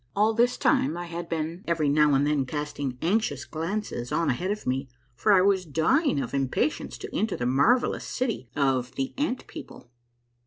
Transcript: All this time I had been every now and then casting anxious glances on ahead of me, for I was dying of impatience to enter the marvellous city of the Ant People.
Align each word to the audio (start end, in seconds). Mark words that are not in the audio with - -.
All 0.15 0.33
this 0.33 0.57
time 0.57 0.97
I 0.97 1.05
had 1.05 1.29
been 1.29 1.63
every 1.67 1.87
now 1.87 2.15
and 2.15 2.25
then 2.25 2.47
casting 2.47 2.97
anxious 3.03 3.45
glances 3.45 4.11
on 4.11 4.31
ahead 4.31 4.49
of 4.49 4.65
me, 4.65 4.89
for 5.13 5.31
I 5.31 5.41
was 5.41 5.63
dying 5.63 6.19
of 6.19 6.33
impatience 6.33 6.97
to 6.97 7.15
enter 7.15 7.35
the 7.37 7.45
marvellous 7.45 8.03
city 8.05 8.49
of 8.55 8.93
the 8.95 9.13
Ant 9.19 9.45
People. 9.45 9.91